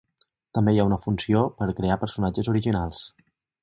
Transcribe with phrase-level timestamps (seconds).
[0.57, 3.09] També hi ha una funció per crear personatges originals.